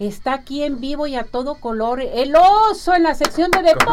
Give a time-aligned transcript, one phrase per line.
[0.00, 3.86] Está aquí en vivo y a todo color el oso en la sección de deportes.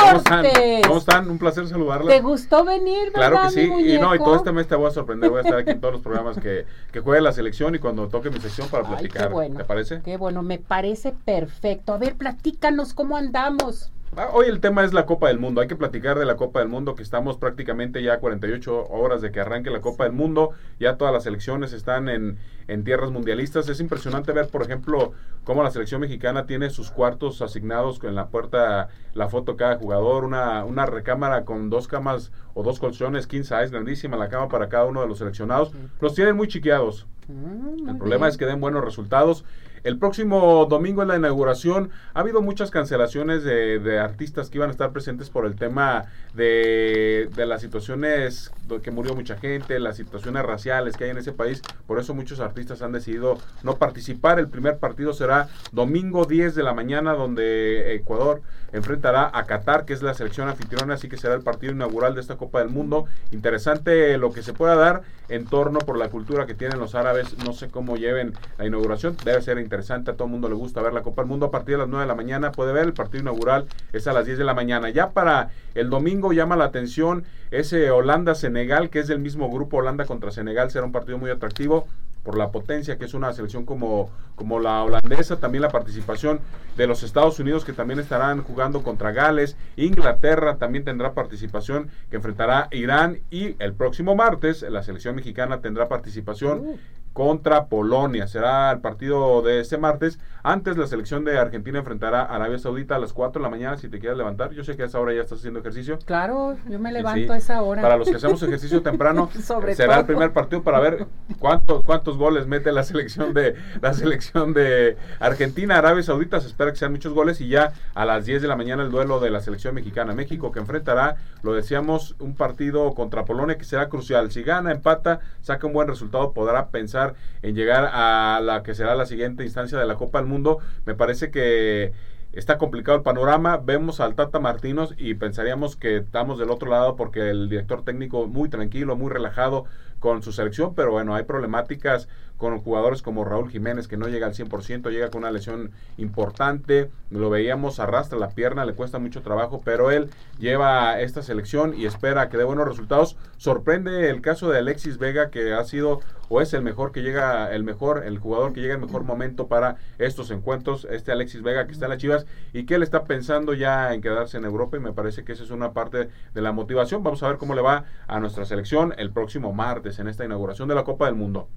[0.00, 0.46] ¿Cómo están?
[0.82, 1.30] ¿Cómo están?
[1.30, 2.08] Un placer saludarles.
[2.08, 3.12] ¿Te gustó venir?
[3.12, 3.60] Claro que sí.
[3.62, 5.30] Y no, y todo este mes te voy a sorprender.
[5.30, 8.08] Voy a estar aquí en todos los programas que, que juegue la selección y cuando
[8.08, 9.22] toque mi sección para platicar.
[9.22, 9.56] Ay, qué bueno.
[9.58, 10.02] ¿Te parece?
[10.04, 11.92] Qué bueno, me parece perfecto.
[11.92, 13.92] A ver, platícanos cómo andamos.
[14.16, 15.60] Ah, hoy el tema es la Copa del Mundo.
[15.60, 19.20] Hay que platicar de la Copa del Mundo, que estamos prácticamente ya a 48 horas
[19.20, 20.50] de que arranque la Copa del Mundo.
[20.78, 22.38] Ya todas las selecciones están en,
[22.68, 23.68] en tierras mundialistas.
[23.68, 28.28] Es impresionante ver, por ejemplo, cómo la selección mexicana tiene sus cuartos asignados en la
[28.28, 33.48] puerta, la foto cada jugador, una, una recámara con dos camas o dos colchones, 15
[33.48, 35.72] size, grandísima la cama para cada uno de los seleccionados.
[36.00, 37.08] Los tienen muy chiqueados.
[37.26, 39.44] Mm, El problema es que den buenos resultados.
[39.84, 44.70] El próximo domingo en la inauguración ha habido muchas cancelaciones de, de artistas que iban
[44.70, 48.50] a estar presentes por el tema de, de, las situaciones
[48.82, 51.60] que murió mucha gente, las situaciones raciales que hay en ese país.
[51.86, 54.38] Por eso muchos artistas han decidido no participar.
[54.38, 58.40] El primer partido será domingo 10 de la mañana donde Ecuador
[58.72, 62.22] enfrentará a Qatar, que es la selección anfitriona, así que será el partido inaugural de
[62.22, 63.04] esta Copa del Mundo.
[63.30, 67.38] Interesante lo que se pueda dar en torno por la cultura que tienen los árabes.
[67.44, 70.80] No sé cómo lleven la inauguración, debe ser interesante, a todo el mundo le gusta
[70.80, 71.46] ver la Copa del Mundo.
[71.46, 74.12] A partir de las 9 de la mañana, puede ver, el partido inaugural es a
[74.12, 74.90] las 10 de la mañana.
[74.90, 80.04] Ya para el domingo llama la atención ese Holanda-Senegal, que es del mismo grupo Holanda
[80.04, 81.86] contra Senegal, será un partido muy atractivo
[82.24, 86.40] por la potencia que es una selección como, como la holandesa, también la participación
[86.76, 92.16] de los Estados Unidos que también estarán jugando contra Gales, Inglaterra también tendrá participación que
[92.16, 93.20] enfrentará Irán.
[93.30, 96.78] Y el próximo martes la selección mexicana tendrá participación uh
[97.14, 98.26] contra Polonia.
[98.26, 100.18] Será el partido de este martes.
[100.42, 103.78] Antes la selección de Argentina enfrentará a Arabia Saudita a las 4 de la mañana
[103.78, 104.50] si te quieres levantar.
[104.50, 105.98] Yo sé que a esa hora ya estás haciendo ejercicio.
[106.04, 107.32] Claro, yo me levanto sí.
[107.32, 107.80] a esa hora.
[107.80, 109.30] Para los que hacemos ejercicio temprano,
[109.74, 110.00] será todo.
[110.00, 111.06] el primer partido para ver
[111.38, 116.40] cuántos cuántos goles mete la selección de la selección de Argentina, Arabia Saudita.
[116.40, 118.90] Se espera que sean muchos goles y ya a las 10 de la mañana el
[118.90, 123.64] duelo de la selección mexicana México que enfrentará, lo decíamos, un partido contra Polonia que
[123.64, 124.32] será crucial.
[124.32, 127.03] Si gana, empata, saca un buen resultado, podrá pensar
[127.42, 130.58] en llegar a la que será la siguiente instancia de la Copa del Mundo.
[130.86, 131.92] Me parece que
[132.32, 133.58] está complicado el panorama.
[133.58, 138.26] Vemos al Tata Martinos y pensaríamos que estamos del otro lado porque el director técnico
[138.26, 139.66] muy tranquilo, muy relajado
[140.04, 144.26] con su selección, pero bueno, hay problemáticas con jugadores como Raúl Jiménez que no llega
[144.26, 149.22] al 100%, llega con una lesión importante, lo veíamos, arrastra la pierna, le cuesta mucho
[149.22, 153.16] trabajo, pero él lleva esta selección y espera que dé buenos resultados.
[153.38, 157.54] Sorprende el caso de Alexis Vega que ha sido o es el mejor que llega,
[157.54, 161.66] el mejor, el jugador que llega en mejor momento para estos encuentros, este Alexis Vega
[161.66, 164.76] que está en las Chivas y que él está pensando ya en quedarse en Europa
[164.76, 167.02] y me parece que esa es una parte de la motivación.
[167.02, 170.68] Vamos a ver cómo le va a nuestra selección el próximo martes en esta inauguración
[170.68, 171.48] de la Copa del Mundo.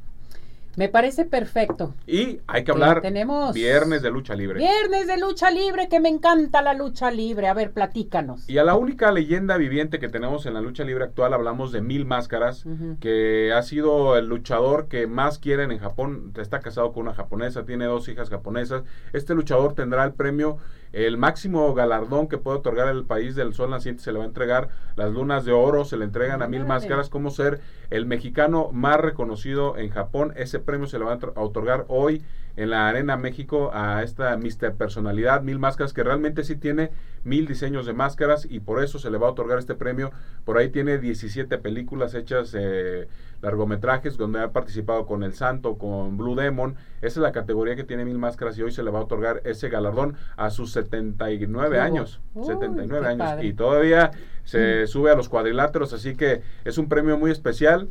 [0.77, 1.95] Me parece perfecto.
[2.05, 4.59] Y hay que hablar tenemos viernes de lucha libre.
[4.59, 7.47] Viernes de lucha libre, que me encanta la lucha libre.
[7.47, 8.47] A ver, platícanos.
[8.47, 11.81] Y a la única leyenda viviente que tenemos en la lucha libre actual hablamos de
[11.81, 12.99] Mil Máscaras, uh -huh.
[12.99, 16.31] que ha sido el luchador que más quieren en Japón.
[16.37, 18.83] Está casado con una japonesa, tiene dos hijas japonesas.
[19.13, 20.59] Este luchador tendrá el premio
[20.93, 24.27] el máximo galardón que puede otorgar el país del sol naciente se le va a
[24.27, 27.59] entregar las lunas de oro, se le entregan a mil máscaras como ser
[27.89, 30.33] el mexicano más reconocido en Japón.
[30.35, 32.23] Ese premio se le va a otorgar hoy
[32.57, 36.89] en la Arena México a esta Mister Personalidad, mil máscaras, que realmente sí tiene
[37.23, 40.11] mil diseños de máscaras y por eso se le va a otorgar este premio.
[40.43, 43.07] Por ahí tiene 17 películas hechas, eh,
[43.41, 46.75] largometrajes, donde ha participado con El Santo, con Blue Demon.
[47.01, 49.41] Esa es la categoría que tiene mil máscaras y hoy se le va a otorgar
[49.45, 52.19] ese galardón a sus 79 años.
[52.33, 53.19] Uy, 79 años.
[53.19, 53.45] padre.
[53.45, 54.11] Y todavía
[54.43, 54.87] se mm.
[54.87, 57.89] sube a los cuadriláteros, así que es un premio muy especial.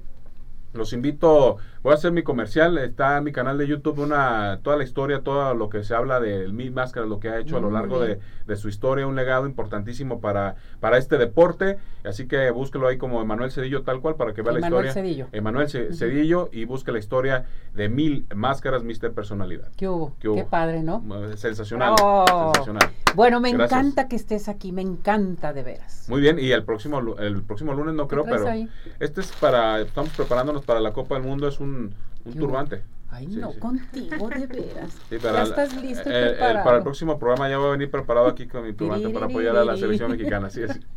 [0.73, 1.57] Los invito,
[1.87, 5.21] voy a hacer mi comercial, está en mi canal de YouTube una toda la historia,
[5.21, 8.01] todo lo que se habla de Mil Máscaras, lo que ha hecho a lo largo
[8.01, 12.99] de, de, su historia, un legado importantísimo para, para este deporte, así que búsquelo ahí
[12.99, 14.93] como Emanuel Cedillo tal cual para que vea Emanuel la historia.
[14.93, 15.29] Cedillo.
[15.31, 19.71] Emanuel C- Cedillo y busque la historia de Mil Máscaras, Mister Personalidad.
[19.77, 20.17] ¿Qué hubo?
[20.19, 20.35] ¿Qué hubo?
[20.39, 21.05] Qué padre, ¿no?
[21.37, 22.51] Sensacional, Oh.
[22.53, 22.91] sensacional.
[23.15, 23.71] Bueno, me Gracias.
[23.81, 26.07] encanta que estés aquí, me encanta de veras.
[26.09, 28.69] Muy bien, y el próximo el próximo lunes no creo, pero ahí?
[28.99, 31.76] este es para estamos preparándonos para la Copa del Mundo, es un,
[32.25, 32.83] un turbante.
[33.09, 33.59] Ay, Sí, no, sí.
[33.61, 34.91] contigo, de veras.
[35.09, 37.91] Sí, ya estás listo y eh, eh, para el próximo programa ya voy a venir
[37.91, 40.49] preparado aquí con mi turbante para apoyar a la selección mexicana.
[40.49, 40.79] Así es.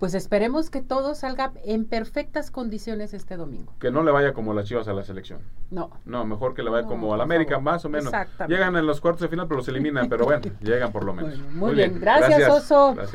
[0.00, 3.72] Pues esperemos que todo salga en perfectas condiciones este domingo.
[3.78, 5.38] Que no le vaya como las chivas a la selección.
[5.70, 5.90] No.
[6.04, 7.62] No, mejor que le vaya No, como al América, favor.
[7.64, 8.06] más o menos.
[8.06, 8.52] Exactamente.
[8.54, 10.08] Llegan en los cuartos de final, pero los eliminan.
[10.08, 11.38] Pero bueno, llegan por lo menos.
[11.38, 12.00] Bueno, muy bien.
[12.00, 12.94] Gracias, Oso.
[12.96, 13.12] Gracias.